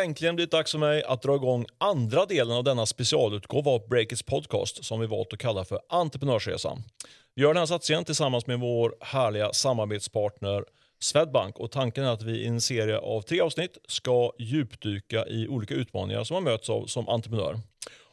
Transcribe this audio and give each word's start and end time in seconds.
det 0.00 0.06
äntligen 0.06 0.36
blivit 0.36 0.50
dags 0.50 0.72
för 0.72 0.78
mig 0.78 1.02
att 1.04 1.22
dra 1.22 1.34
igång 1.34 1.66
andra 1.78 2.26
delen 2.26 2.56
av 2.56 2.64
denna 2.64 2.86
specialutgåva 2.86 3.70
av 3.70 3.88
Breakits 3.88 4.22
podcast 4.22 4.84
som 4.84 5.00
vi 5.00 5.06
valt 5.06 5.32
att 5.32 5.38
kalla 5.38 5.64
för 5.64 5.80
Entreprenörsresan. 5.88 6.82
Vi 7.34 7.42
gör 7.42 7.48
den 7.48 7.56
här 7.56 7.66
satsningen 7.66 8.04
tillsammans 8.04 8.46
med 8.46 8.60
vår 8.60 8.94
härliga 9.00 9.52
samarbetspartner 9.52 10.64
Swedbank 11.00 11.58
och 11.58 11.70
tanken 11.70 12.04
är 12.04 12.08
att 12.08 12.22
vi 12.22 12.32
i 12.32 12.46
en 12.46 12.60
serie 12.60 12.98
av 12.98 13.22
tre 13.22 13.40
avsnitt 13.40 13.78
ska 13.88 14.32
djupdyka 14.38 15.26
i 15.26 15.48
olika 15.48 15.74
utmaningar 15.74 16.24
som 16.24 16.34
man 16.34 16.44
möts 16.44 16.70
av 16.70 16.86
som 16.86 17.08
entreprenör. 17.08 17.60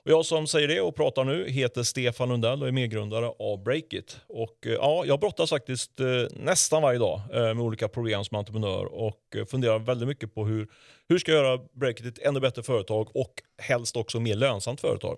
Och 0.08 0.12
jag 0.14 0.26
som 0.26 0.48
säger 0.48 0.68
det 0.68 0.82
och 0.82 0.96
pratar 0.96 1.24
nu 1.24 1.50
heter 1.50 1.84
Stefan 1.84 2.30
Lundell 2.30 2.62
och 2.62 2.68
är 2.68 2.72
medgrundare 2.72 3.26
av 3.40 3.64
Breakit. 3.64 4.18
Och 4.28 4.58
eh, 4.66 4.72
ja, 4.72 5.04
jag 5.06 5.20
brottas 5.20 5.50
faktiskt 5.50 6.00
eh, 6.00 6.06
nästan 6.32 6.82
varje 6.82 7.00
dag 7.00 7.22
eh, 7.34 7.42
med 7.42 7.60
olika 7.60 7.88
problem 7.88 8.24
som 8.24 8.38
entreprenör 8.38 8.86
och 8.86 9.36
funderar 9.52 9.80
väldigt 9.80 10.08
mycket 10.08 10.34
på 10.34 10.46
hur, 10.46 10.68
hur 11.10 11.20
ska 11.20 11.32
jag 11.32 11.46
göra 11.46 11.60
Breakit 11.74 11.98
till 11.98 12.08
ett 12.08 12.28
ännu 12.28 12.40
bättre 12.40 12.64
företag 12.64 13.16
och 13.16 13.34
helst 13.62 13.96
också 13.96 14.20
mer 14.20 14.36
lönsamt 14.36 14.82
företag. 14.82 15.18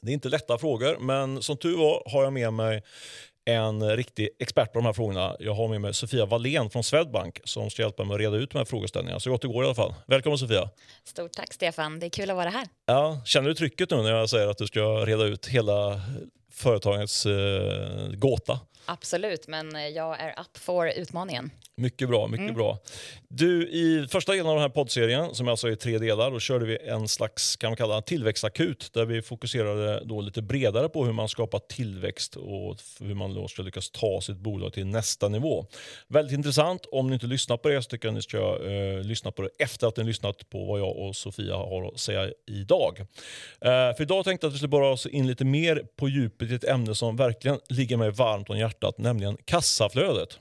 Det 0.00 0.10
är 0.10 0.14
inte 0.14 0.28
lätta 0.28 0.58
frågor, 0.58 0.96
men 1.00 1.42
som 1.42 1.56
tur 1.56 1.76
var 1.76 2.02
har 2.06 2.22
jag 2.24 2.32
med 2.32 2.52
mig 2.52 2.82
en 3.44 3.96
riktig 3.96 4.28
expert 4.38 4.72
på 4.72 4.78
de 4.78 4.86
här 4.86 4.92
frågorna. 4.92 5.36
Jag 5.38 5.54
har 5.54 5.68
med 5.68 5.80
mig 5.80 5.94
Sofia 5.94 6.26
Wallén 6.26 6.70
från 6.70 6.84
Swedbank 6.84 7.40
som 7.44 7.70
ska 7.70 7.82
hjälpa 7.82 8.04
mig 8.04 8.14
att 8.14 8.20
reda 8.20 8.36
ut 8.36 8.50
de 8.50 8.58
här 8.58 8.64
frågeställningarna 8.64 9.20
så 9.20 9.30
gott 9.30 9.42
det 9.42 9.48
går 9.48 9.64
i 9.64 9.66
alla 9.66 9.74
fall. 9.74 9.94
Välkommen 10.06 10.38
Sofia! 10.38 10.70
Stort 11.04 11.32
tack 11.32 11.52
Stefan, 11.52 11.98
det 11.98 12.06
är 12.06 12.10
kul 12.10 12.30
att 12.30 12.36
vara 12.36 12.50
här. 12.50 12.66
Ja, 12.86 13.20
känner 13.24 13.48
du 13.48 13.54
trycket 13.54 13.90
nu 13.90 13.96
när 13.96 14.10
jag 14.10 14.30
säger 14.30 14.48
att 14.48 14.58
du 14.58 14.66
ska 14.66 14.80
reda 14.80 15.24
ut 15.24 15.46
hela 15.46 16.00
företagets 16.52 17.26
eh, 17.26 18.08
gåta? 18.12 18.60
Absolut, 18.86 19.48
men 19.48 19.94
jag 19.94 20.20
är 20.20 20.30
up 20.30 20.58
for 20.58 20.88
utmaningen. 20.88 21.50
Mycket 21.76 22.08
bra. 22.08 22.26
mycket 22.26 22.42
mm. 22.42 22.54
bra. 22.54 22.78
Du, 23.28 23.68
I 23.68 24.06
första 24.08 24.32
delen 24.32 24.46
av 24.46 24.54
den 24.54 24.62
här 24.62 24.68
poddserien, 24.68 25.34
som 25.34 25.48
alltså 25.48 25.68
är 25.68 25.74
tre 25.74 25.98
delar, 25.98 26.30
då 26.30 26.40
körde 26.40 26.66
vi 26.66 26.78
en 26.78 27.08
slags 27.08 27.56
kan 27.56 27.70
man 27.70 27.76
kalla 27.76 28.02
tillväxtakut 28.02 28.90
där 28.92 29.04
vi 29.04 29.22
fokuserade 29.22 30.02
då 30.04 30.20
lite 30.20 30.42
bredare 30.42 30.88
på 30.88 31.04
hur 31.04 31.12
man 31.12 31.28
skapar 31.28 31.58
tillväxt 31.58 32.36
och 32.36 32.76
hur 33.00 33.14
man 33.14 33.34
då 33.34 33.48
ska 33.48 33.62
lyckas 33.62 33.90
ta 33.90 34.20
sitt 34.20 34.36
bolag 34.36 34.72
till 34.72 34.86
nästa 34.86 35.28
nivå. 35.28 35.66
Väldigt 36.08 36.34
intressant. 36.34 36.86
Om 36.92 37.06
ni 37.08 37.14
inte 37.14 37.26
lyssnat 37.26 37.62
på 37.62 37.68
det 37.68 37.82
så 37.82 37.88
tycker 37.88 38.08
jag 38.08 38.14
ni 38.14 38.22
ska 38.22 38.58
eh, 38.66 39.04
lyssna 39.04 39.30
på 39.30 39.42
det 39.42 39.50
efter 39.58 39.86
att 39.86 39.96
ni 39.96 40.04
lyssnat 40.04 40.50
på 40.50 40.64
vad 40.64 40.80
jag 40.80 40.96
och 40.96 41.16
Sofia 41.16 41.56
har 41.56 41.88
att 41.88 42.00
säga 42.00 42.30
idag. 42.46 43.00
Eh, 43.60 43.96
för 43.96 44.02
idag 44.02 44.24
tänkte 44.24 44.44
jag 44.44 44.50
att 44.50 44.54
vi 44.54 44.58
skulle 44.58 44.68
bara 44.68 44.88
oss 44.88 45.06
in 45.06 45.26
lite 45.26 45.44
mer 45.44 45.86
på 45.96 46.08
djupet 46.08 46.50
i 46.50 46.54
ett 46.54 46.64
ämne 46.64 46.94
som 46.94 47.16
verkligen 47.16 47.58
ligger 47.68 47.96
mig 47.96 48.10
varmt 48.10 48.50
om 48.50 48.58
hjärtat, 48.58 48.71
nämligen 48.98 49.36
kassaflödet. 49.44 50.38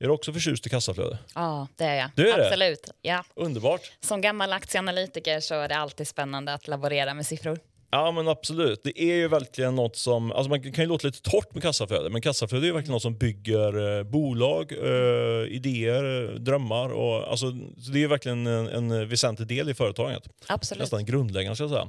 Är 0.00 0.06
du 0.06 0.12
också 0.12 0.32
förtjust 0.32 0.66
i 0.66 0.70
kassaflöde? 0.70 1.18
Ja, 1.34 1.68
det 1.76 1.84
är 1.84 1.94
jag. 1.94 2.10
Du 2.16 2.30
är 2.30 2.44
Absolut. 2.44 2.82
Det? 2.82 3.08
Ja. 3.08 3.24
Underbart. 3.34 3.92
Som 4.00 4.20
gammal 4.20 4.52
aktieanalytiker 4.52 5.40
så 5.40 5.54
är 5.54 5.68
det 5.68 5.76
alltid 5.76 6.08
spännande 6.08 6.54
att 6.54 6.68
laborera 6.68 7.14
med 7.14 7.26
siffror. 7.26 7.58
Ja 7.90 8.10
men 8.10 8.28
absolut. 8.28 8.80
Det 8.84 9.02
är 9.02 9.14
ju 9.14 9.28
verkligen 9.28 9.74
något 9.74 9.96
som, 9.96 10.32
alltså 10.32 10.50
man 10.50 10.72
kan 10.72 10.84
ju 10.84 10.88
låta 10.88 11.06
lite 11.06 11.30
torrt 11.30 11.54
med 11.54 11.62
kassaflöde, 11.62 12.10
men 12.10 12.22
kassaflöde 12.22 12.68
är 12.68 12.72
verkligen 12.72 12.92
något 12.92 13.02
som 13.02 13.18
bygger 13.18 13.98
eh, 13.98 14.04
bolag, 14.04 14.72
eh, 14.72 15.48
idéer, 15.48 16.38
drömmar. 16.38 16.88
Och, 16.88 17.30
alltså, 17.30 17.50
det 17.92 18.02
är 18.02 18.08
verkligen 18.08 18.46
en, 18.46 18.68
en 18.68 19.08
väsentlig 19.08 19.48
del 19.48 19.68
i 19.68 19.74
företaget. 19.74 20.22
Absolut. 20.46 20.80
Nästan 20.80 21.04
grundläggande 21.04 21.56
ska 21.56 21.64
jag 21.64 21.70
säga. 21.70 21.88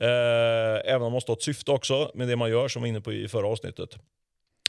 Eh, 0.00 0.80
även 0.84 0.96
om 0.96 1.02
man 1.02 1.12
måste 1.12 1.32
ha 1.32 1.36
ett 1.36 1.42
syfte 1.42 1.70
också 1.70 2.10
med 2.14 2.28
det 2.28 2.36
man 2.36 2.50
gör 2.50 2.68
som 2.68 2.82
vi 2.82 2.88
var 2.88 2.88
inne 2.88 3.00
på 3.00 3.12
i 3.12 3.28
förra 3.28 3.46
avsnittet. 3.48 3.90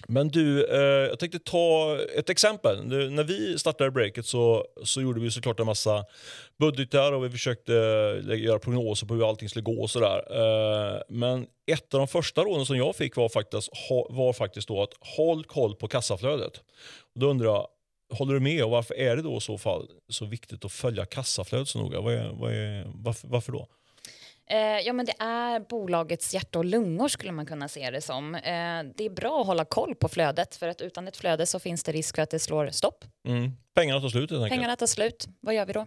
Men 0.07 0.27
du, 0.27 0.65
eh, 0.65 1.09
jag 1.09 1.19
tänkte 1.19 1.39
ta 1.39 1.99
ett 2.15 2.29
exempel. 2.29 2.89
Du, 2.89 3.09
när 3.09 3.23
vi 3.23 3.59
startade 3.59 3.91
breaket 3.91 4.25
så, 4.25 4.65
så 4.83 5.01
gjorde 5.01 5.19
vi 5.19 5.31
såklart 5.31 5.59
en 5.59 5.65
massa 5.65 6.05
budgetar 6.59 7.11
och 7.11 7.25
vi 7.25 7.29
försökte 7.29 7.75
eh, 8.29 8.43
göra 8.43 8.59
prognoser 8.59 9.07
på 9.07 9.13
hur 9.13 9.29
allting 9.29 9.49
skulle 9.49 9.63
gå. 9.63 9.81
Och 9.81 9.89
sådär. 9.89 10.23
Eh, 10.31 11.01
men 11.09 11.47
ett 11.71 11.93
av 11.93 11.99
de 11.99 12.07
första 12.07 12.41
råden 12.41 12.65
som 12.65 12.77
jag 12.77 12.95
fick 12.95 13.15
var 13.15 13.29
faktiskt, 13.29 13.69
var 14.09 14.33
faktiskt 14.33 14.67
då 14.67 14.83
att 14.83 14.93
håll 14.99 15.43
koll 15.43 15.75
på 15.75 15.87
kassaflödet. 15.87 16.57
Och 17.15 17.19
då 17.19 17.29
undrar 17.29 17.47
jag, 17.47 17.67
håller 18.13 18.33
du 18.33 18.39
med 18.39 18.63
och 18.63 18.71
varför 18.71 18.95
är 18.95 19.15
det 19.15 19.21
då 19.21 19.37
i 19.37 19.41
så 19.41 19.57
fall 19.57 19.87
så 20.09 20.25
viktigt 20.25 20.65
att 20.65 20.71
följa 20.71 21.05
kassaflödet 21.05 21.67
så 21.67 21.79
noga? 21.79 22.01
Vad 22.01 22.13
är, 22.13 22.29
vad 22.33 22.53
är, 22.53 22.91
varför, 22.95 23.27
varför 23.27 23.51
då? 23.51 23.67
Eh, 24.49 24.57
ja, 24.57 24.93
men 24.93 25.05
det 25.05 25.13
är 25.19 25.59
bolagets 25.59 26.33
hjärta 26.33 26.59
och 26.59 26.65
lungor 26.65 27.07
skulle 27.07 27.31
man 27.31 27.45
kunna 27.45 27.67
se 27.67 27.91
det 27.91 28.01
som. 28.01 28.35
Eh, 28.35 28.41
det 28.95 29.05
är 29.05 29.09
bra 29.09 29.41
att 29.41 29.47
hålla 29.47 29.65
koll 29.65 29.95
på 29.95 30.07
flödet 30.07 30.55
för 30.55 30.67
att 30.67 30.81
utan 30.81 31.07
ett 31.07 31.17
flöde 31.17 31.45
så 31.45 31.59
finns 31.59 31.83
det 31.83 31.91
risk 31.91 32.15
för 32.15 32.21
att 32.21 32.29
det 32.29 32.39
slår 32.39 32.69
stopp. 32.69 33.05
Mm. 33.27 33.51
Pengarna 33.73 34.01
tar 34.01 34.09
slut 34.09 34.29
Pengarna 34.29 34.75
tar 34.75 34.87
slut. 34.87 35.27
Vad 35.39 35.55
gör 35.55 35.65
vi 35.65 35.73
då? 35.73 35.85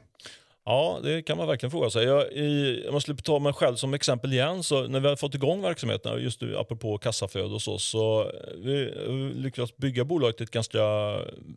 Ja, 0.68 1.00
det 1.02 1.22
kan 1.22 1.38
man 1.38 1.46
verkligen 1.46 1.70
fråga 1.70 1.90
sig. 1.90 2.04
Jag, 2.04 2.32
i, 2.32 2.82
jag 2.84 2.92
måste 2.92 3.16
ta 3.16 3.38
mig 3.38 3.52
själv 3.52 3.76
som 3.76 3.94
exempel 3.94 4.32
igen. 4.32 4.62
Så 4.62 4.88
när 4.88 5.00
vi 5.00 5.08
har 5.08 5.16
fått 5.16 5.34
igång 5.34 5.62
verksamheten, 5.62 6.22
just 6.22 6.42
apropå 6.42 6.98
kassaflöde 6.98 7.54
och 7.54 7.62
så, 7.62 7.78
så 7.78 8.32
vi 8.56 8.92
lyckades 9.34 9.76
bygga 9.76 10.04
bolaget 10.04 10.36
till 10.36 10.44
ett 10.44 10.50
ganska 10.50 10.80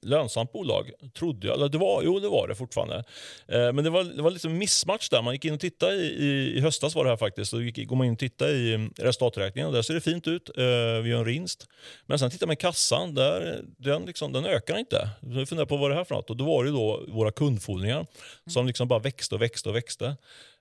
lönsamt 0.02 0.52
bolag, 0.52 0.92
trodde 1.18 1.48
jag. 1.48 1.56
Eller 1.56 1.70
det 1.70 1.78
var, 1.78 2.04
jo, 2.04 2.20
det 2.20 2.28
var 2.28 2.48
det 2.48 2.56
fortfarande. 2.56 3.04
Eh, 3.48 3.74
men 3.74 3.84
det 3.84 3.90
var, 3.90 4.04
det 4.04 4.22
var 4.22 4.32
lite 4.32 4.50
missmatch 4.50 5.10
där. 5.10 5.22
Man 5.22 5.34
gick 5.34 5.46
in 5.46 5.54
och 5.54 5.60
tittade 5.60 5.96
i, 5.96 6.08
i, 6.08 6.58
i 6.58 6.62
höstas 6.62 6.96
var 6.96 7.04
det 7.04 7.10
här 7.10 7.18
faktiskt. 7.18 7.52
Då 7.52 7.62
gick, 7.62 7.88
går 7.88 7.96
man 7.96 8.08
in 8.08 8.14
och 8.14 8.20
tittade 8.20 8.52
i 8.52 8.90
resultaträkningen 8.98 9.68
och 9.68 9.74
där 9.74 9.82
ser 9.82 9.94
det 9.94 10.02
fint 10.02 10.28
ut. 10.28 10.50
Eh, 10.58 10.64
vi 11.04 11.10
gör 11.10 11.20
en 11.20 11.26
vinst. 11.26 11.68
Men 12.06 12.20
sen 12.20 12.32
tittar 12.32 12.48
man 12.48 12.54
i 12.54 12.58
kassan, 12.58 13.16
där, 13.16 13.62
den, 13.78 14.06
liksom, 14.06 14.34
den 14.34 14.46
ökar 14.46 14.78
inte. 14.78 15.10
Så 15.22 15.40
jag 15.40 15.50
funderar 15.50 15.68
på 15.68 15.78
vad 15.78 15.92
det 15.92 15.96
här 15.96 16.04
för 16.04 16.16
något. 16.16 16.30
Och 16.30 16.38
då 16.38 16.46
var 16.46 16.64
det 16.64 16.72
då 16.72 17.04
våra 17.08 17.32
kundfordringar 17.32 18.06
som 18.48 18.68
liksom 18.68 18.88
bara 18.88 19.01
växte 19.02 19.36
och 19.36 19.42
växte 19.42 19.70
och 19.70 19.76
växte. 19.76 20.16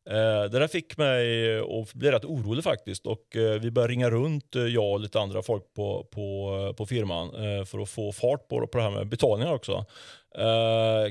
Det 0.05 0.49
där 0.49 0.69
fick 0.69 0.97
mig 0.97 1.59
att 1.59 1.95
bli 1.95 2.11
rätt 2.11 2.25
orolig 2.25 2.65
faktiskt 2.65 3.07
och 3.07 3.37
eh, 3.37 3.61
vi 3.61 3.71
började 3.71 3.93
ringa 3.93 4.11
runt, 4.11 4.57
eh, 4.57 4.63
jag 4.63 4.93
och 4.93 5.01
lite 5.01 5.21
andra 5.21 5.43
folk 5.43 5.75
på, 5.75 6.05
på, 6.11 6.75
på 6.77 6.87
firman 6.87 7.31
för 7.67 7.83
att 7.83 7.89
få 7.89 8.13
fart 8.13 8.49
på, 8.49 8.67
på 8.67 8.79
det 8.79 8.85
här 8.85 8.91
med 8.91 9.09
betalningar 9.09 9.55
också. 9.55 9.85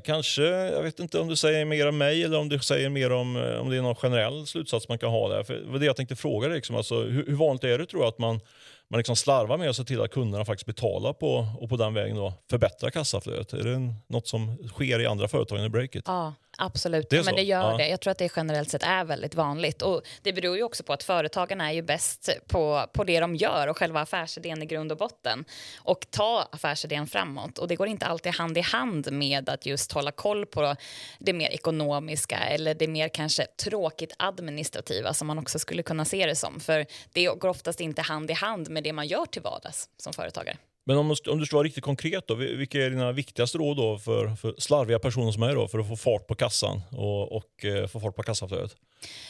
kanske, 0.04 0.44
jag 0.44 0.84
vet 0.84 1.00
inte 1.00 1.20
om 1.20 1.28
du 1.28 1.36
säger 1.36 1.66
mer 1.66 1.88
om 1.88 1.98
mig 1.98 2.24
eller 2.24 2.40
om 2.40 2.50
du 2.50 2.60
säger 2.60 2.90
mer 2.90 3.12
om, 3.12 3.36
om 3.36 3.70
det 3.70 3.78
är 3.78 3.82
någon 3.82 3.96
generell 3.96 4.48
slutsats 4.48 4.90
man 4.90 5.00
kan 5.00 5.10
ha 5.10 5.30
där. 5.30 5.44
För 5.44 5.54
det 5.54 5.72
var 5.72 5.80
det 5.80 5.86
jag 5.86 5.96
tänkte 5.96 6.16
fråga 6.16 6.48
dig, 6.48 6.56
liksom. 6.56 6.76
alltså, 6.76 7.02
hur, 7.04 7.26
hur 7.26 7.36
vanligt 7.36 7.64
är 7.64 7.78
det 7.78 7.86
tror 7.86 8.02
jag 8.02 8.10
att 8.10 8.20
man 8.20 8.40
man 8.90 8.98
liksom 8.98 9.16
slarvar 9.16 9.58
med 9.58 9.70
att 9.70 9.76
se 9.76 9.84
till 9.84 10.02
att 10.02 10.12
kunderna 10.12 10.46
faktiskt 10.46 10.66
betalar 10.66 11.14
på 11.14 11.48
och 11.60 11.70
på 11.70 11.78
den 11.78 11.94
vägen 11.94 12.16
då 12.16 12.34
förbättra 12.50 12.92
kassaflödet? 12.92 13.54
Är 13.54 13.64
det 13.64 13.94
något 14.08 14.28
som 14.28 14.58
sker 14.68 15.00
i 15.00 15.06
andra 15.06 15.28
företag 15.28 15.66
i 15.66 15.70
Breakit? 15.70 16.04
Ja, 16.08 16.34
absolut. 16.60 17.10
Det 17.10 17.26
men 17.26 17.36
det 17.36 17.44
gör 17.44 17.72
ja. 17.72 17.78
det. 17.78 17.88
Jag 17.88 18.02
tror 18.02 18.12
att 18.12 18.18
det 18.18 18.32
generellt 18.36 18.70
sett 18.70 18.84
är 18.84 19.04
väldigt 19.04 19.36
vanligt. 19.36 19.82
Och 19.82 20.02
det 20.22 20.34
beror 20.34 20.58
ju 20.58 20.64
också 20.64 20.84
på 20.84 20.94
att 20.94 21.04
företagarna 21.04 21.70
är 21.70 21.74
ju 21.74 21.82
bäst 21.82 22.30
på, 22.48 22.86
på 22.94 23.04
det 23.04 23.20
de 23.20 23.36
gör 23.36 23.68
och 23.68 23.78
själva 23.78 24.02
affärsidén 24.02 24.64
i 24.64 24.66
grund 24.66 24.92
och 24.92 24.98
botten. 24.98 25.46
Och 25.78 26.06
ta 26.10 26.48
affärsidén 26.52 27.08
framåt. 27.08 27.58
Och 27.58 27.68
det 27.68 27.76
går 27.76 27.88
inte 27.88 28.06
alltid 28.06 28.34
hand 28.34 28.58
i 28.58 28.62
hand 28.62 29.12
med 29.12 29.50
att 29.50 29.66
just 29.66 29.92
hålla 29.92 30.12
koll 30.12 30.46
på 30.46 30.76
det 31.20 31.34
mer 31.34 31.50
ekonomiska 31.50 32.38
eller 32.38 32.74
det 32.74 32.88
mer 32.88 33.10
kanske 33.10 33.46
tråkigt 33.46 34.14
administrativa 34.20 35.14
som 35.14 35.28
man 35.28 35.40
också 35.40 35.60
skulle 35.60 35.84
kunna 35.84 36.06
se 36.06 36.26
det 36.26 36.36
som. 36.36 36.60
För 36.60 36.86
det 37.14 37.26
går 37.26 37.50
oftast 37.50 37.82
inte 37.82 38.02
hand 38.02 38.32
i 38.32 38.34
hand 38.34 38.70
med 38.70 38.80
med 38.80 38.84
det 38.84 38.94
man 38.94 39.08
gör 39.08 39.26
till 39.26 39.42
vardags 39.42 39.90
som 39.98 40.14
företagare. 40.14 40.58
Men 40.90 40.98
om, 40.98 41.16
om 41.30 41.40
du 41.40 41.46
ska 41.46 41.56
vara 41.56 41.66
riktigt 41.66 41.84
konkret, 41.84 42.28
då, 42.28 42.36
vilka 42.36 42.86
är 42.86 42.90
dina 42.90 43.12
viktigaste 43.12 43.58
råd 43.58 43.78
då 43.78 43.98
för, 43.98 44.36
för 44.36 44.56
slarviga 44.58 45.00
personer 45.00 45.32
som 45.32 45.44
är 45.44 45.56
då, 45.56 45.68
för 45.68 45.80
att 45.80 45.88
få 45.88 45.96
fart 45.96 46.28
på 46.28 46.36
kassan 46.36 46.82
och, 46.92 47.32
och 47.32 47.66
eh, 47.66 47.88
få 47.88 48.00
fart 48.00 48.16
på 48.16 48.24
kassaflödet? 48.24 48.76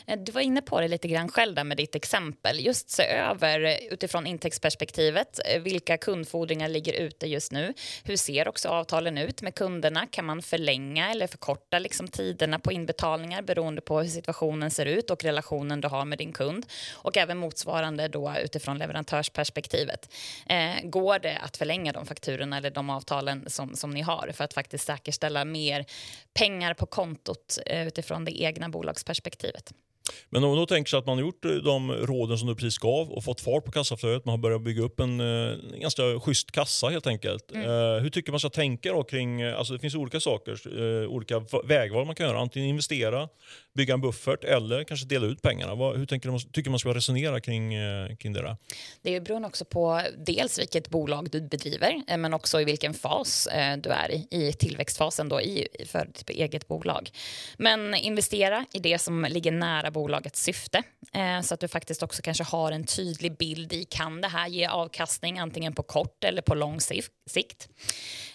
Eh, 0.08 0.20
du 0.20 0.32
var 0.32 0.42
inne 0.42 0.62
på 0.62 0.82
det 0.82 0.88
lite 0.88 1.08
grann 1.08 1.30
själv 1.30 1.56
där 1.56 1.64
med 1.64 1.78
ditt 1.78 1.96
exempel. 1.96 2.60
Just 2.66 2.90
se 2.90 3.04
över 3.04 3.64
eh, 3.64 3.76
utifrån 3.92 4.28
intäktsperspektivet 4.28 5.40
eh, 5.46 5.62
vilka 5.62 5.98
kundfordringar 5.98 6.68
ligger 6.68 6.94
ute 6.94 7.28
just 7.28 7.52
nu. 7.52 7.74
Hur 8.04 8.16
ser 8.16 8.48
också 8.48 8.70
avtalen 8.70 9.18
ut 9.18 9.42
med 9.42 9.56
kunderna? 9.56 10.06
Kan 10.06 10.26
man 10.26 10.42
förlänga 10.42 11.12
eller 11.12 11.28
förkorta 11.28 11.80
liksom 11.80 12.08
tiderna 12.08 12.60
på 12.60 12.72
inbetalningar 12.72 13.42
beroende 13.42 13.82
på 13.82 14.00
hur 14.00 14.10
situationen 14.10 14.72
ser 14.72 14.86
ut 14.86 15.10
och 15.10 15.24
relationen 15.24 15.82
du 15.82 15.88
har 15.88 16.06
med 16.06 16.18
din 16.18 16.34
kund? 16.34 16.66
Och 16.94 17.18
även 17.18 17.38
motsvarande 17.38 18.08
då 18.08 18.34
utifrån 18.44 18.78
leverantörsperspektivet. 18.78 20.10
Eh, 20.50 20.84
går 20.84 21.20
det 21.20 21.38
att 21.38 21.58
förlänga 21.58 21.92
de 21.92 22.06
fakturorna 22.06 22.58
eller 22.58 22.72
de 22.72 22.90
avtalen 22.90 23.44
som, 23.48 23.76
som 23.76 23.92
ni 23.92 24.02
har 24.02 24.32
för 24.34 24.44
att 24.44 24.54
faktiskt 24.54 24.86
säkerställa 24.86 25.46
mer 25.46 25.86
pengar 26.34 26.74
på 26.74 26.86
kontot 26.86 27.58
eh, 27.66 27.88
utifrån 27.88 28.26
det 28.26 28.42
egna 28.42 28.70
bolagsperspektivet. 28.70 29.59
livet. 29.60 29.89
Men 30.30 30.44
om 30.44 30.50
man 30.50 30.58
då 30.58 30.66
tänker 30.66 30.90
sig 30.90 31.00
att 31.00 31.06
man 31.06 31.18
har 31.18 31.26
gjort 31.26 31.42
de 31.64 31.92
råden 31.92 32.38
som 32.38 32.48
du 32.48 32.56
precis 32.56 32.78
gav 32.78 33.12
och 33.12 33.24
fått 33.24 33.42
fart 33.42 33.66
på 33.66 33.72
kassaflödet, 33.72 34.26
man 34.26 34.34
har 34.34 34.38
börjat 34.38 34.62
bygga 34.62 34.84
upp 34.84 35.00
en, 35.00 35.20
en 35.20 35.80
ganska 35.80 36.20
schysst 36.20 36.52
kassa 36.52 36.88
helt 36.88 37.08
enkelt. 37.08 37.52
Mm. 37.52 37.70
Uh, 37.70 38.00
hur 38.02 38.10
tycker 38.10 38.32
man 38.32 38.40
ska 38.40 38.50
tänka 38.50 38.92
då 38.92 39.04
kring, 39.04 39.44
alltså 39.44 39.74
det 39.74 39.80
finns 39.80 39.96
olika 39.96 40.20
saker, 40.20 40.80
uh, 40.80 41.10
olika 41.10 41.46
vägval 41.64 42.06
man 42.06 42.16
kan 42.16 42.26
göra. 42.28 42.40
Antingen 42.40 42.70
investera, 42.70 43.30
bygga 43.76 43.94
en 43.94 44.02
buffert 44.02 44.44
eller 44.44 44.84
kanske 44.84 45.06
dela 45.06 45.26
ut 45.26 45.42
pengarna. 45.42 45.76
Vad, 45.76 45.98
hur 45.98 46.06
tänker 46.06 46.30
man, 46.30 46.40
tycker 46.40 46.70
man 46.70 46.80
ska 46.80 46.94
resonera 46.94 47.40
kring, 47.40 47.78
uh, 47.78 48.16
kring 48.16 48.34
det 48.34 48.42
där? 48.42 48.58
Det 49.02 49.20
beror 49.20 49.46
också 49.46 49.66
på 49.66 50.02
dels 50.18 50.60
vilket 50.60 50.90
bolag 50.90 51.30
du 51.32 51.42
bedriver, 51.42 52.18
men 52.18 52.34
också 52.34 52.62
i 52.62 52.64
vilken 52.64 52.94
fas 52.94 53.48
du 53.78 53.90
är 53.90 54.12
i, 54.12 54.28
i 54.32 54.54
tillväxtfasen 54.54 55.30
då 55.30 55.42
i, 55.42 55.68
för 55.86 56.06
ditt 56.06 56.30
eget 56.30 56.68
bolag. 56.68 57.10
Men 57.58 57.96
investera 57.96 58.66
i 58.74 58.80
det 58.80 59.00
som 59.00 59.28
ligger 59.30 59.52
nära 59.52 59.92
bolagets 60.00 60.44
syfte 60.44 60.84
eh, 61.14 61.42
så 61.42 61.54
att 61.54 61.60
du 61.60 61.68
faktiskt 61.68 62.04
också 62.04 62.22
kanske 62.22 62.44
har 62.44 62.72
en 62.72 62.84
tydlig 62.84 63.38
bild 63.38 63.74
i 63.74 63.84
kan 63.84 64.22
det 64.22 64.28
här 64.28 64.48
ge 64.48 64.66
avkastning 64.66 65.40
antingen 65.40 65.74
på 65.74 65.84
kort 65.84 66.24
eller 66.24 66.42
på 66.42 66.56
lång 66.56 66.80
sikt. 66.82 67.70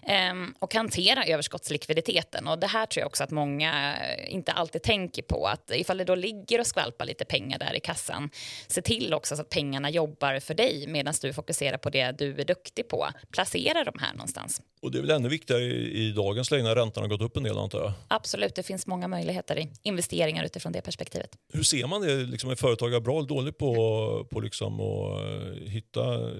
Eh, 0.03 0.35
och 0.59 0.75
hantera 0.75 1.25
överskottslikviditeten. 1.25 2.49
Och 2.49 2.59
det 2.59 2.67
här 2.67 2.87
tror 2.87 3.01
jag 3.01 3.07
också 3.07 3.25
att 3.25 3.31
många 3.31 3.97
inte 4.29 4.53
alltid 4.53 4.83
tänker 4.83 5.23
på. 5.23 5.47
Att 5.47 5.71
ifall 5.75 5.99
det 5.99 6.05
då 6.05 6.15
ligger 6.15 6.61
och 6.61 6.67
skvalpar 6.67 7.07
lite 7.07 7.25
pengar 7.25 7.59
där 7.59 7.75
i 7.77 7.81
kassan, 7.81 8.31
se 8.67 8.83
till 8.83 9.15
också 9.15 9.37
så 9.37 9.43
att 9.43 9.51
pengarna 9.51 9.91
jobbar 9.91 10.41
för 10.41 10.55
dig 10.55 10.87
medan 10.87 11.15
du 11.23 11.33
fokuserar 11.33 11.79
på 11.79 11.91
det 11.91 12.13
du 12.19 12.41
är 12.41 12.45
duktig 12.45 12.89
på. 12.89 13.09
Placera 13.31 13.85
dem 13.85 13.99
här 14.01 14.13
någonstans. 14.13 14.63
Och 14.83 14.91
det 14.91 14.99
är 14.99 15.03
väl 15.03 15.11
ännu 15.11 15.29
viktigare 15.29 15.63
i, 15.63 16.09
i 16.09 16.13
dagens 16.13 16.51
läge 16.51 16.63
när 16.63 16.75
räntan 16.75 17.03
har 17.03 17.09
gått 17.09 17.21
upp 17.21 17.37
en 17.37 17.43
del 17.43 17.59
antar 17.59 17.79
jag? 17.79 17.93
Absolut, 18.09 18.55
det 18.55 18.63
finns 18.63 18.87
många 18.87 19.09
möjligheter 19.09 19.59
i 19.59 19.73
investeringar 19.83 20.45
utifrån 20.45 20.73
det 20.73 20.81
perspektivet. 20.81 21.31
Hur 21.55 21.63
ser 21.63 21.87
man 21.87 22.03
det? 22.03 22.17
Liksom, 22.17 22.51
är 22.51 22.55
företagare 22.55 23.01
bra 23.01 23.19
eller 23.19 23.29
dåligt 23.29 23.59
på, 23.59 24.27
på 24.31 24.41
liksom 24.41 24.81
att 24.81 25.23
eh, 25.23 25.69
hitta, 25.69 26.31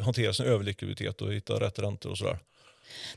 hantera 0.00 0.32
sin 0.32 0.46
överlikviditet 0.46 1.22
och 1.22 1.32
hitta 1.32 1.60
rätt 1.60 1.78
räntor 1.78 2.10
och 2.10 2.18
sådär? 2.18 2.38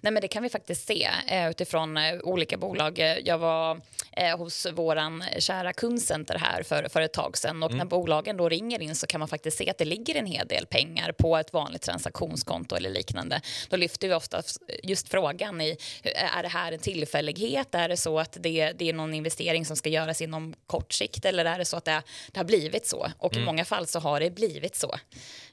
Nej, 0.02 0.14
men 0.14 0.22
det 0.22 0.28
kan 0.28 0.44
vi 0.44 0.50
faktiskt 0.50 0.88
se 0.88 1.10
eh, 1.28 1.50
utifrån 1.50 1.98
eh, 1.98 2.20
olika 2.24 2.58
bolag. 2.58 3.20
Jag 3.24 3.38
var 3.38 3.82
eh, 4.12 4.38
hos 4.38 4.68
våran 4.74 5.24
kära 5.40 5.74
kundcenter 5.74 6.38
här 6.38 6.64
för, 6.64 6.90
för 6.90 7.02
ett 7.02 7.14
tag 7.14 7.38
sedan 7.38 7.64
och 7.64 7.70
mm. 7.70 7.78
när 7.78 7.86
bolagen 7.86 8.38
då 8.38 8.50
ringer 8.50 8.82
in 8.82 8.96
så 8.96 9.08
kan 9.08 9.20
man 9.20 9.28
faktiskt 9.28 9.58
se 9.58 9.70
att 9.70 9.78
det 9.78 9.86
ligger 9.86 10.16
en 10.16 10.26
hel 10.26 10.48
del 10.48 10.66
pengar 10.66 11.12
på 11.12 11.38
ett 11.38 11.54
vanligt 11.54 11.82
transaktionskonto 11.82 12.76
eller 12.76 12.90
liknande. 12.90 13.42
Då 13.70 13.78
lyfter 13.78 14.08
vi 14.08 14.14
ofta 14.14 14.42
just 14.84 15.10
frågan 15.10 15.62
i 15.62 15.78
är 16.04 16.44
det 16.44 16.50
här 16.50 16.72
en 16.72 16.80
tillfällighet? 16.80 17.76
Är 17.76 17.90
det 17.90 17.98
så 17.98 18.20
att 18.20 18.38
det, 18.40 18.72
det 18.72 18.90
är 18.90 18.94
någon 18.94 19.14
investering 19.14 19.66
som 19.66 19.76
ska 19.76 19.90
göras 19.90 20.22
inom 20.22 20.54
kort 20.66 20.94
sikt 20.94 21.26
eller 21.26 21.46
är 21.46 21.58
det 21.58 21.66
så 21.66 21.78
att 21.78 21.86
det, 21.86 22.04
det 22.32 22.40
har 22.40 22.46
blivit 22.46 22.88
så? 22.88 23.12
Och 23.18 23.34
mm. 23.34 23.44
i 23.44 23.46
många 23.46 23.66
fall 23.66 23.88
så 23.88 24.00
har 24.00 24.20
det 24.20 24.32
blivit 24.32 24.76
så. 24.76 24.96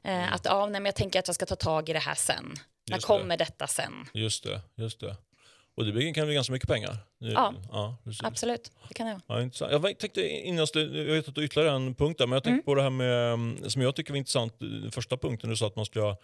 Mm. 0.02 0.32
Att 0.32 0.44
ja, 0.44 0.67
nej, 0.67 0.72
men 0.72 0.84
jag 0.84 0.94
tänker 0.94 1.19
att 1.19 1.28
jag 1.28 1.34
ska 1.34 1.46
ta 1.46 1.56
tag 1.56 1.88
i 1.88 1.93
det 1.93 1.99
här 1.99 2.14
sen. 2.14 2.56
När 2.90 2.98
kommer 2.98 3.37
det. 3.37 3.44
detta 3.44 3.66
sen? 3.66 3.92
Just 4.14 4.44
det, 4.44 4.60
just 4.75 5.00
det. 5.00 5.16
Och 5.75 5.84
det 5.84 6.12
kan 6.12 6.26
bli 6.26 6.34
ganska 6.34 6.52
mycket 6.52 6.69
pengar. 6.69 6.96
Ja, 7.19 7.54
ja 7.72 7.96
absolut. 8.22 8.72
Det 8.88 8.94
kan 8.94 9.06
det 9.06 9.20
vara. 9.28 9.50
Ja, 9.60 9.70
Jag 9.70 9.98
tänkte 9.98 10.28
innan, 10.28 10.66
jag 10.75 10.87
vet 10.87 11.28
att 11.28 11.34
du 11.34 11.44
ytterligare 11.44 11.76
en 11.76 11.94
punkt 11.94 12.19
där, 12.19 12.26
men 12.26 12.32
jag 12.32 12.44
tänkte 12.44 12.54
mm. 12.54 12.64
på 12.64 12.75
det 12.75 12.82
här 12.82 12.90
med, 12.90 13.72
som 13.72 13.82
jag 13.82 13.96
tycker 13.96 14.12
var 14.12 14.19
intressant, 14.19 14.54
första 14.90 15.16
punkten 15.16 15.50
du 15.50 15.56
sa 15.56 15.66
att 15.66 15.76
man 15.76 15.87
ska 15.87 16.16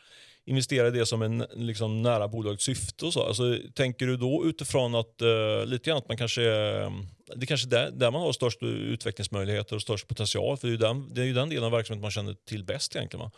investera 0.45 0.89
i 0.89 0.91
det 0.91 1.07
som 1.07 1.23
en 1.23 1.47
liksom, 1.55 2.03
nära 2.03 2.29
bolagets 2.29 2.65
syfte 2.65 3.05
och 3.05 3.13
så. 3.13 3.27
Alltså, 3.27 3.59
tänker 3.75 4.07
du 4.07 4.17
då 4.17 4.45
utifrån 4.47 4.95
att 4.95 5.23
uh, 5.23 5.67
lite 5.67 5.91
grann 5.91 5.99
att 5.99 6.09
man 6.09 6.17
kanske 6.17 6.51
mm, 6.53 7.07
det 7.27 7.45
är 7.45 7.47
kanske 7.47 7.69
där, 7.69 7.91
där 7.91 8.11
man 8.11 8.21
har 8.21 8.33
störst 8.33 8.63
utvecklingsmöjligheter 8.63 9.77
och 9.77 9.83
störst 9.83 10.09
potential. 10.09 10.57
För 10.57 10.67
det 10.67 10.71
är 10.71 10.73
ju 10.73 10.77
den, 10.77 11.15
det 11.15 11.21
är 11.21 11.25
ju 11.25 11.35
den 11.35 11.49
delen 11.49 11.65
av 11.65 11.71
verksamheten 11.71 12.03
man 12.03 12.11
känner 12.11 12.35
till 12.35 12.65
bäst 12.65 12.97
egentligen. 12.97 13.25
Va? 13.25 13.31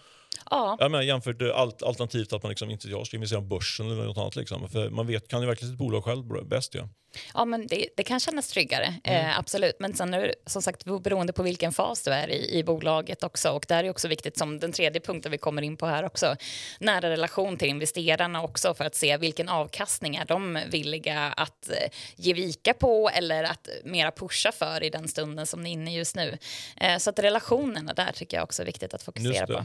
Ja. 0.50 0.76
Jag 0.80 0.90
menar, 0.90 1.02
jämfört 1.02 1.40
med 1.40 1.50
alt, 1.50 1.82
alternativt 1.82 2.32
att 2.32 2.42
man 2.42 2.50
liksom 2.50 2.70
inte 2.70 2.88
jag 2.88 3.06
ska 3.06 3.16
investera 3.16 3.38
i 3.38 3.42
börsen 3.42 3.86
eller 3.86 4.04
något 4.04 4.18
annat. 4.18 4.36
Liksom. 4.36 4.68
För 4.68 4.90
man 4.90 5.06
vet, 5.06 5.28
kan 5.28 5.40
ju 5.40 5.46
verkligen 5.46 5.72
sitt 5.72 5.78
bolag 5.78 6.04
själv 6.04 6.48
bäst. 6.48 6.74
Ja. 6.74 6.88
Ja, 7.34 7.44
men 7.44 7.66
det, 7.66 7.88
det 7.96 8.02
kan 8.02 8.20
kännas 8.20 8.48
tryggare, 8.48 8.94
mm. 9.04 9.26
eh, 9.26 9.38
absolut. 9.38 9.76
Men 9.80 9.94
sen 9.94 10.14
är 10.14 10.20
det 10.20 10.34
som 10.46 10.62
sagt 10.62 10.84
beroende 10.84 11.32
på 11.32 11.42
vilken 11.42 11.72
fas 11.72 12.02
du 12.02 12.10
är 12.10 12.30
i, 12.30 12.58
i 12.58 12.64
bolaget 12.64 13.22
också. 13.22 13.50
Och 13.50 13.64
där 13.68 13.84
är 13.84 13.90
också 13.90 14.08
viktigt, 14.08 14.38
som 14.38 14.58
den 14.58 14.72
tredje 14.72 15.00
punkten 15.00 15.32
vi 15.32 15.38
kommer 15.38 15.62
in 15.62 15.76
på 15.76 15.86
här 15.86 16.04
också, 16.04 16.36
nära 16.80 17.10
relation 17.10 17.56
till 17.56 17.68
investerarna 17.68 18.42
också 18.42 18.74
för 18.74 18.84
att 18.84 18.94
se 18.94 19.16
vilken 19.16 19.48
avkastning 19.48 20.16
är 20.16 20.24
de 20.24 20.58
villiga 20.70 21.32
att 21.36 21.70
eh, 21.70 21.90
ge 22.16 22.32
vika 22.32 22.74
på 22.74 23.10
eller 23.14 23.44
att 23.44 23.68
mera 23.84 24.10
pusha 24.10 24.52
för 24.52 24.82
i 24.82 24.90
den 24.90 25.08
stunden 25.08 25.46
som 25.46 25.62
ni 25.62 25.70
är 25.70 25.72
inne 25.72 25.94
i 25.94 25.96
just 25.96 26.16
nu. 26.16 26.38
Eh, 26.76 26.98
så 26.98 27.10
att 27.10 27.18
relationerna 27.18 27.92
där 27.92 28.12
tycker 28.12 28.36
jag 28.36 28.44
också 28.44 28.62
är 28.62 28.66
viktigt 28.66 28.94
att 28.94 29.02
fokusera 29.02 29.46
på. 29.46 29.64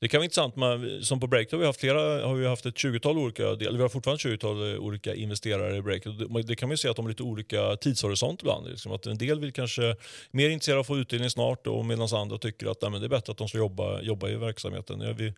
Det 0.00 0.08
kan 0.08 0.18
vara 0.18 0.24
intressant, 0.24 0.56
men 0.56 1.04
som 1.04 1.20
på 1.20 1.26
Breakthrough 1.26 1.58
har 1.58 1.62
vi 1.62 1.66
haft, 1.66 1.80
flera, 1.80 2.26
har 2.26 2.34
vi 2.34 2.46
haft 2.46 2.66
ett 2.66 2.74
20-tal 2.74 3.18
olika, 3.18 3.48
eller 3.48 3.72
vi 3.72 3.82
har 3.82 3.88
fortfarande 3.88 4.28
ett 4.28 4.40
20-tal 4.40 4.72
eh, 4.72 4.78
olika 4.78 5.14
investerare 5.14 5.76
i 5.76 5.82
Breakthrough. 5.82 6.18
Det, 6.18 6.42
det 6.42 6.56
kan 6.56 6.68
man 6.68 6.78
se 6.78 6.88
att 6.88 6.96
de 6.96 7.04
har 7.04 7.10
lite 7.10 7.22
olika 7.22 7.76
tidshorisont 7.76 8.42
ibland. 8.42 8.68
Liksom 8.68 8.92
att 8.92 9.06
en 9.06 9.18
del 9.18 9.40
vill 9.40 9.52
kanske 9.52 9.96
mer 10.30 10.50
intresserade 10.50 10.78
av 10.78 10.80
att 10.80 10.86
få 10.86 10.98
utdelning 10.98 11.30
snart 11.30 11.66
och 11.66 11.86
medan 11.86 12.08
andra 12.12 12.38
tycker 12.38 12.70
att 12.70 12.82
nej, 12.82 13.00
det 13.00 13.06
är 13.06 13.08
bättre 13.08 13.30
att 13.32 13.38
de 13.38 13.48
ska 13.48 13.58
jobba, 13.58 14.00
jobba 14.00 14.28
i 14.28 14.34
verksamheten. 14.34 15.00
Ja, 15.00 15.12
vi, 15.12 15.34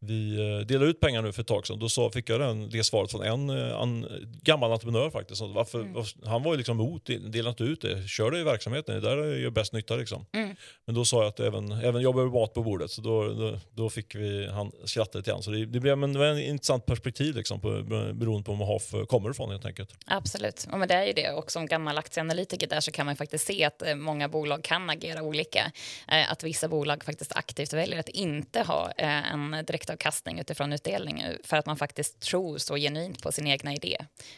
vi 0.00 0.38
eh, 0.38 0.66
delar 0.66 0.86
ut 0.86 1.00
pengar 1.00 1.22
nu 1.22 1.32
för 1.32 1.40
ett 1.40 1.46
tag 1.46 1.66
sedan. 1.66 1.78
Då 1.78 1.88
sa, 1.88 2.10
fick 2.10 2.30
jag 2.30 2.40
den, 2.40 2.70
det 2.70 2.84
svaret 2.84 3.10
från 3.10 3.22
en, 3.22 3.50
eh, 3.50 3.82
en 3.82 4.06
gammal 4.42 4.72
entreprenör 4.72 5.10
faktiskt. 5.10 5.42
Varför, 5.42 5.80
mm. 5.80 6.04
Han 6.24 6.42
var 6.42 6.52
ju 6.52 6.56
liksom 6.56 6.80
emot, 6.80 7.06
dela 7.06 7.50
inte 7.50 7.64
ut 7.64 7.80
det. 7.80 8.08
Kör 8.08 8.30
det 8.30 8.40
i 8.40 8.42
verksamheten, 8.42 8.94
det 8.94 9.00
där 9.00 9.36
gör 9.36 9.50
bäst 9.50 9.72
nytta. 9.72 9.96
Liksom. 9.96 10.26
Mm. 10.32 10.56
Men 10.86 10.94
då 10.94 11.04
sa 11.04 11.22
jag 11.22 11.28
att 11.28 11.40
även, 11.40 11.72
även 11.72 12.02
jag 12.02 12.14
behöver 12.14 12.32
mat 12.32 12.54
på 12.54 12.62
bordet. 12.62 12.90
Så 12.90 13.00
då, 13.02 13.28
då, 13.28 13.58
då 13.70 13.90
fick 13.90 14.14
vi, 14.14 14.46
han 14.46 14.72
skrattade 14.84 15.18
lite 15.18 15.30
grann. 15.30 15.42
Så 15.42 15.50
det, 15.50 15.66
det, 15.66 15.80
blev, 15.80 15.98
men 15.98 16.12
det 16.12 16.18
var 16.18 16.26
en 16.26 16.38
intressant 16.38 16.86
perspektiv 16.86 17.36
liksom, 17.36 17.60
på, 17.60 17.82
beroende 18.12 18.44
på 18.44 18.52
var 18.52 18.58
man 18.58 18.66
har 18.66 19.06
kommer 19.06 19.30
ifrån 19.30 19.50
helt 19.50 19.64
enkelt. 19.64 19.94
Absolut, 20.06 20.66
ja, 20.70 20.76
men 20.76 20.88
det 20.88 20.94
är 20.94 21.04
ju 21.04 21.12
det. 21.12 21.30
Och 21.30 21.52
som 21.52 21.66
gammal 21.66 21.98
aktieanalytiker 21.98 22.66
där 22.66 22.80
så 22.80 22.90
kan 22.90 23.06
man 23.06 23.16
faktiskt 23.16 23.46
se 23.46 23.64
att 23.64 23.82
eh, 23.82 23.94
många 23.94 24.28
bolag 24.28 24.64
kan 24.64 24.90
agera 24.90 25.22
olika. 25.22 25.72
Att 26.06 26.44
vissa 26.44 26.68
bolag 26.68 27.04
faktiskt 27.04 27.36
aktivt 27.36 27.72
väljer 27.72 28.00
att 28.00 28.08
inte 28.08 28.62
ha 28.62 28.90
en 28.90 29.64
direktavkastning 29.88 30.38
utifrån 30.38 30.72
utdelning 30.72 31.20
eh, 31.20 31.36
för 31.44 31.56
att 31.56 31.66
man 31.66 31.76
faktiskt 31.76 32.20
tror 32.20 32.58
så 32.58 32.76
genuint 32.76 33.22
på 33.22 33.32
sin 33.32 33.46
egna 33.46 33.72
idé 33.72 33.96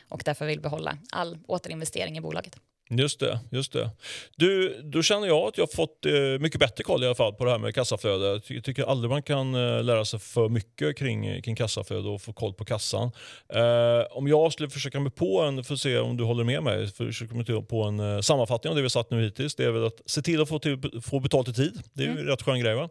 och 0.08 0.22
därför 0.24 0.46
vill 0.46 0.60
behålla 0.60 0.98
all 1.12 1.38
återinvestering 1.46 2.18
i 2.18 2.20
bolaget. 2.20 2.56
Just 2.92 3.20
det. 3.20 3.38
just 3.50 3.72
det. 3.72 3.90
Du, 4.36 4.80
då 4.82 5.02
känner 5.02 5.26
jag 5.26 5.48
att 5.48 5.58
jag 5.58 5.62
har 5.62 5.76
fått 5.76 6.06
eh, 6.06 6.12
mycket 6.40 6.60
bättre 6.60 6.84
koll 6.84 7.02
i 7.02 7.06
alla 7.06 7.14
fall 7.14 7.34
på 7.34 7.44
det 7.44 7.50
här 7.50 7.58
med 7.58 7.74
kassaflöde. 7.74 8.40
Jag 8.48 8.64
tycker 8.64 8.84
aldrig 8.84 9.10
man 9.10 9.22
kan 9.22 9.54
eh, 9.54 9.82
lära 9.82 10.04
sig 10.04 10.20
för 10.20 10.48
mycket 10.48 10.96
kring, 10.96 11.42
kring 11.42 11.56
kassaflöde 11.56 12.08
och 12.08 12.22
få 12.22 12.32
koll 12.32 12.54
på 12.54 12.64
kassan. 12.64 13.10
Eh, 13.54 14.06
om 14.10 14.28
jag 14.28 14.52
skulle 14.52 14.70
försöka 14.70 15.00
mig 15.00 15.12
på 15.12 15.42
en, 15.42 15.64
för 15.64 15.74
att 15.74 15.80
se 15.80 15.98
om 15.98 16.16
du 16.16 16.24
håller 16.24 16.44
med 16.44 16.62
mig, 16.62 16.86
försöka 16.86 17.34
mig 17.34 17.66
på 17.68 17.82
en 17.82 18.00
eh, 18.00 18.20
sammanfattning 18.20 18.70
av 18.70 18.76
det 18.76 18.82
vi 18.82 18.90
satt 18.90 19.10
nu 19.10 19.22
hittills. 19.22 19.54
Det 19.54 19.64
är 19.64 19.70
väl 19.70 19.86
att 19.86 20.00
se 20.06 20.22
till 20.22 20.42
att 20.42 20.48
få, 20.48 20.58
till, 20.58 21.00
få 21.02 21.20
betalt 21.20 21.48
i 21.48 21.52
tid. 21.52 21.82
Det 21.92 22.02
är 22.02 22.06
ju 22.06 22.12
mm. 22.12 22.26
rätt 22.26 22.42
skön 22.42 22.60
grej. 22.60 22.74
Va? 22.74 22.88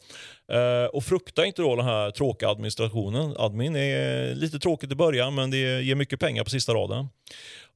Eh, 0.52 0.86
och 0.86 1.04
frukta 1.04 1.46
inte 1.46 1.62
då 1.62 1.76
den 1.76 1.86
här 1.86 2.12
tråkiga 2.12 2.50
administrationen. 2.50 3.36
Admin 3.38 3.76
är 3.76 4.36
lite 4.36 4.60
tråkigt 4.60 4.92
i 4.92 4.96
början 4.96 5.36
men 5.36 5.52
det 5.52 5.82
ger 5.82 5.96
mycket 5.96 6.20
pengar 6.20 6.44
på 6.44 6.50
sista 6.50 6.74
raden. 6.74 7.08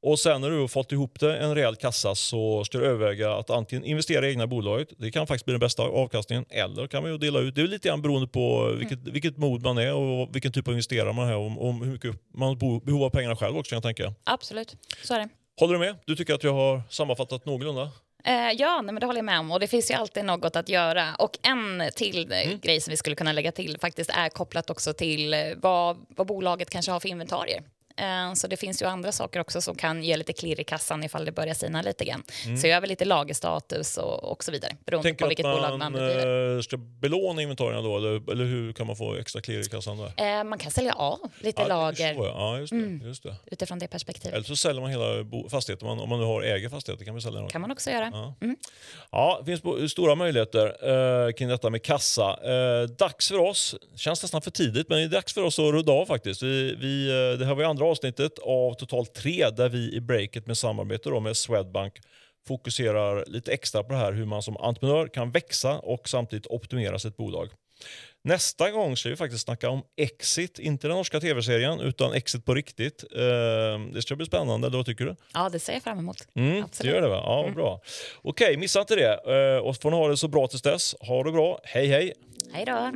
Och 0.06 0.20
sen 0.20 0.42
när 0.42 0.50
du 0.50 0.60
har 0.60 0.68
fått 0.68 0.92
ihop 0.92 1.20
det, 1.20 1.38
en 1.38 1.56
rejäl 1.56 1.76
kassa 1.76 2.16
så 2.16 2.64
ska 2.64 2.78
du 2.78 2.86
överväga 2.86 3.34
att 3.34 3.50
antingen 3.50 3.86
investera 3.86 4.28
i 4.28 4.30
egna 4.30 4.48
bolaget, 4.48 4.88
det 4.98 5.12
kan 5.12 5.28
faktiskt 5.28 5.46
bli 5.46 5.52
den 5.52 5.60
bästa 5.60 5.84
avkastningen, 5.84 6.46
eller 6.50 6.88
kan 6.88 7.04
man 7.04 7.12
ju 7.12 7.18
dela 7.18 7.40
ut. 7.40 7.56
Det 7.56 7.62
är 7.62 7.68
lite 7.68 7.88
grann 7.88 8.02
beroende 8.02 8.28
på 8.28 8.74
vilket, 8.78 9.00
mm. 9.00 9.14
vilket 9.14 9.38
mod 9.38 9.62
man 9.62 9.78
är 9.78 9.94
och 9.94 10.36
vilken 10.36 10.52
typ 10.52 10.68
av 10.68 10.74
investerare 10.74 11.14
man 11.14 11.30
är 11.30 11.36
och, 11.36 11.68
och 11.68 11.74
hur 11.74 11.92
mycket 11.92 12.16
man 12.34 12.48
har 12.48 12.80
behov 12.86 13.04
av 13.04 13.10
pengarna 13.10 13.36
själv 13.36 13.58
också 13.58 13.70
kan 13.70 13.76
jag 13.76 13.84
tänka. 13.84 14.14
Absolut, 14.24 14.76
så 15.04 15.14
är 15.14 15.20
det. 15.20 15.30
Håller 15.60 15.74
du 15.74 15.80
med? 15.80 15.96
Du 16.06 16.16
tycker 16.16 16.34
att 16.34 16.44
jag 16.44 16.54
har 16.54 16.82
sammanfattat 16.90 17.46
någorlunda? 17.46 17.92
Eh, 18.26 18.52
ja, 18.52 18.82
nej, 18.82 18.94
men 18.94 19.00
det 19.00 19.06
håller 19.06 19.18
jag 19.18 19.26
med 19.26 19.40
om. 19.40 19.52
Och 19.52 19.60
det 19.60 19.68
finns 19.68 19.92
ju 19.92 19.96
alltid 19.96 20.26
något 20.26 20.56
att 20.56 20.70
göra. 20.70 21.16
Och 21.20 21.38
en 21.44 21.84
till 21.96 22.32
eh, 22.32 22.48
mm. 22.48 22.60
grej 22.60 22.82
som 22.82 22.92
vi 22.92 22.98
skulle 22.98 23.16
kunna 23.16 23.32
lägga 23.32 23.52
till 23.52 23.78
faktiskt 23.80 24.10
är 24.10 24.30
kopplat 24.30 24.70
också 24.70 24.94
till 24.94 25.34
eh, 25.34 25.40
vad, 25.58 26.06
vad 26.10 26.28
bolaget 26.28 26.70
kanske 26.70 26.92
har 26.92 27.00
för 27.00 27.10
inventarier. 27.10 27.64
Eh, 27.98 28.34
så 28.34 28.48
det 28.48 28.58
finns 28.58 28.82
ju 28.82 28.86
andra 28.86 29.12
saker 29.12 29.40
också 29.40 29.62
som 29.62 29.76
kan 29.76 30.04
ge 30.04 30.18
lite 30.18 30.34
klirr 30.34 30.60
i 30.60 30.64
kassan 30.64 31.04
ifall 31.04 31.26
det 31.26 31.32
börjar 31.32 31.54
sina 31.54 31.82
lite 31.82 32.06
grann. 32.06 32.24
Mm. 32.46 32.58
Se 32.58 32.72
över 32.72 32.88
lite 32.88 33.06
lagerstatus 33.06 33.98
och, 33.98 34.24
och 34.24 34.44
så 34.44 34.52
vidare. 34.52 34.76
Beroende 34.86 35.10
Tänker 35.10 35.26
på 35.26 35.30
vilket 35.30 35.46
man, 35.46 35.56
bolag 35.56 35.80
man 35.80 35.94
bedriver. 35.94 36.56
Eh, 36.56 36.62
ska 36.62 36.78
belåna 36.78 37.42
inventarierna 37.42 37.82
då 37.82 37.98
eller, 37.98 38.32
eller 38.32 38.46
hur 38.46 38.74
kan 38.74 38.88
man 38.88 38.96
få 38.96 39.16
extra 39.16 39.42
klirr 39.42 39.60
i 39.60 39.64
kassan 39.64 39.98
där? 39.98 40.40
Eh, 40.40 40.44
man 40.44 40.60
kan 40.60 40.72
sälja 40.72 40.94
av 40.94 41.20
lite 41.40 41.62
ja, 41.62 41.68
lager. 41.68 42.14
Ja, 42.14 42.60
just 42.60 42.72
det, 42.72 42.78
mm. 42.78 43.08
just 43.08 43.24
det. 43.24 43.36
Utifrån 43.46 43.80
det 43.80 43.88
perspektivet. 43.88 44.34
Eller 44.34 44.46
så 44.46 44.56
säljer 44.56 44.82
man 44.82 44.92
hela 44.92 45.50
fastigheten. 45.50 45.88
Om 45.88 46.10
man 46.10 46.20
nu 46.20 46.26
har 46.26 46.42
äger 46.42 46.70
fastigheter 46.70 47.06
kan 47.06 47.14
man 47.14 47.22
sälja 47.22 47.40
den. 47.40 47.50
kan 47.50 47.62
man 47.62 47.72
också 47.72 47.92
göra. 47.92 48.10
Ja, 48.14 48.36
mm. 48.42 48.56
ja 49.12 49.42
det 49.46 49.58
finns 49.58 49.92
stora 49.92 50.16
möjligheter 50.16 50.66
eh, 51.28 51.34
kring 51.34 51.50
detta 51.50 51.70
med 51.70 51.84
kassa. 51.84 52.40
Eh, 52.44 52.90
dags 52.90 53.28
för 53.28 53.40
oss, 53.40 53.76
känns 53.96 54.22
nästan 54.24 54.42
för 54.42 54.52
tidigt, 54.52 54.90
men 54.90 54.98
det 54.98 55.04
är 55.04 55.10
dags 55.10 55.34
för 55.34 55.44
oss 55.44 55.60
att 55.60 55.74
rudda 55.74 55.92
av 55.92 56.06
faktiskt. 56.06 56.44
Vi, 56.44 56.76
vi, 56.76 57.10
eh, 57.10 57.40
det 57.40 57.46
här 57.46 57.56
var 57.56 57.62
ju 57.62 57.68
andra 57.84 57.92
avsnittet 57.92 58.40
av 58.40 58.74
totalt 58.74 59.14
tre 59.14 59.50
där 59.50 59.70
vi 59.70 59.94
i 59.94 60.02
breaket 60.02 60.48
med 60.48 60.58
samarbete 60.58 61.10
då 61.10 61.20
med 61.20 61.38
Swedbank 61.38 61.94
fokuserar 62.48 63.26
lite 63.28 63.52
extra 63.52 63.84
på 63.84 63.94
det 63.94 64.00
här 64.00 64.12
hur 64.12 64.26
man 64.26 64.42
som 64.42 64.58
entreprenör 64.58 65.08
kan 65.08 65.32
växa 65.32 65.80
och 65.80 66.10
samtidigt 66.10 66.48
optimera 66.48 67.00
sitt 67.00 67.18
bolag. 67.18 67.50
Nästa 68.24 68.72
gång 68.72 68.98
ska 68.98 69.10
vi 69.10 69.16
faktiskt 69.16 69.44
snacka 69.44 69.70
om 69.70 69.82
Exit, 69.98 70.60
inte 70.60 70.88
den 70.88 70.98
norska 70.98 71.20
tv-serien 71.20 71.80
utan 71.80 72.14
Exit 72.14 72.46
på 72.46 72.54
riktigt. 72.54 73.04
Eh, 73.16 73.94
det 73.94 74.02
ska 74.02 74.16
bli 74.16 74.26
spännande, 74.26 74.68
eller 74.68 74.78
vad 74.78 74.86
tycker 74.86 75.06
du? 75.06 75.16
Ja, 75.34 75.50
det 75.50 75.60
ser 75.60 75.74
jag 75.74 75.84
fram 75.84 76.00
emot. 76.00 76.28
Mm, 76.36 76.66
det 76.82 76.88
gör 76.88 77.02
det 77.02 77.10
va? 77.10 77.22
Ja, 77.26 77.44
mm. 77.44 77.54
bra. 77.54 77.82
Okej, 78.22 78.58
missa 78.58 78.80
inte 78.80 78.96
det. 78.96 79.14
Eh, 79.14 79.58
och 79.58 79.82
får 79.82 79.92
ni 79.92 79.98
ha 79.98 80.08
det 80.08 80.18
så 80.18 80.28
bra 80.28 80.48
tills 80.48 80.62
dess. 80.62 80.96
Ha 81.00 81.24
det 81.24 81.32
bra. 81.32 81.60
Hej 81.64 81.88
hej! 81.88 82.14
Hej 82.54 82.66
då! 82.66 82.92